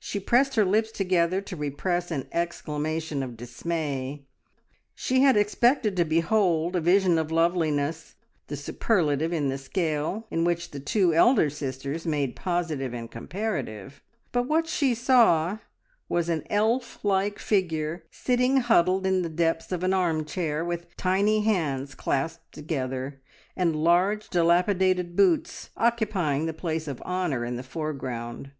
She 0.00 0.18
pressed 0.18 0.56
her 0.56 0.64
lips 0.64 0.90
together 0.90 1.40
to 1.42 1.54
repress 1.54 2.10
an 2.10 2.26
exclamation 2.32 3.22
of 3.22 3.36
dismay. 3.36 4.24
She 4.96 5.20
had 5.20 5.36
expected 5.36 5.96
to 5.96 6.04
behold 6.04 6.74
a 6.74 6.80
vision 6.80 7.18
of 7.18 7.30
loveliness 7.30 8.16
the 8.48 8.56
superlative 8.56 9.32
in 9.32 9.48
the 9.48 9.58
scale 9.58 10.26
in 10.28 10.42
which 10.42 10.72
the 10.72 10.80
two 10.80 11.14
elder 11.14 11.48
sisters 11.48 12.04
made 12.04 12.34
positive 12.34 12.92
and 12.92 13.08
comparative, 13.12 14.02
but 14.32 14.48
what 14.48 14.66
she 14.66 14.92
saw 14.92 15.58
was 16.08 16.28
an 16.28 16.42
elf 16.50 16.98
like 17.04 17.38
figure 17.38 18.02
sitting 18.10 18.56
huddled 18.56 19.06
in 19.06 19.22
the 19.22 19.28
depths 19.28 19.70
of 19.70 19.84
an 19.84 19.94
arm 19.94 20.24
chair, 20.24 20.64
with 20.64 20.96
tiny 20.96 21.42
hands 21.42 21.94
clasped 21.94 22.50
together, 22.50 23.22
and 23.54 23.76
large 23.76 24.28
dilapidated 24.30 25.14
boots 25.14 25.70
occupying 25.76 26.46
the 26.46 26.52
place 26.52 26.88
of 26.88 27.00
honour 27.02 27.44
in 27.44 27.54
the 27.54 27.62
foreground. 27.62 28.50